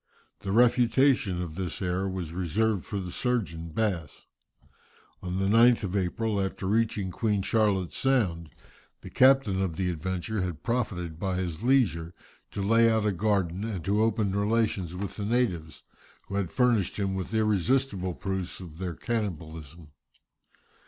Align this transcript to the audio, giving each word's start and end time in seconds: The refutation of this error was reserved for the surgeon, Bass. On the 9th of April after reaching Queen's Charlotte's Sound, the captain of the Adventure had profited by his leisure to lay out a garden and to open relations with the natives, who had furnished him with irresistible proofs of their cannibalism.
The 0.39 0.51
refutation 0.51 1.43
of 1.43 1.53
this 1.53 1.79
error 1.79 2.09
was 2.09 2.33
reserved 2.33 2.85
for 2.85 2.99
the 2.99 3.11
surgeon, 3.11 3.69
Bass. 3.69 4.25
On 5.21 5.37
the 5.37 5.45
9th 5.45 5.83
of 5.83 5.95
April 5.95 6.41
after 6.41 6.65
reaching 6.65 7.11
Queen's 7.11 7.45
Charlotte's 7.45 7.99
Sound, 7.99 8.49
the 9.01 9.11
captain 9.11 9.61
of 9.61 9.75
the 9.75 9.91
Adventure 9.91 10.41
had 10.41 10.63
profited 10.63 11.19
by 11.19 11.35
his 11.37 11.61
leisure 11.61 12.15
to 12.49 12.63
lay 12.63 12.89
out 12.89 13.05
a 13.05 13.11
garden 13.11 13.63
and 13.63 13.85
to 13.85 14.01
open 14.01 14.35
relations 14.35 14.95
with 14.95 15.17
the 15.17 15.23
natives, 15.25 15.83
who 16.27 16.33
had 16.33 16.49
furnished 16.51 16.97
him 16.97 17.13
with 17.13 17.31
irresistible 17.31 18.15
proofs 18.15 18.59
of 18.59 18.79
their 18.79 18.95
cannibalism. 18.95 19.91